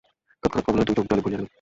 [0.43, 1.47] তৎক্ষণাৎ কমলার দুই চোখ জলে ভরিয়া গেল।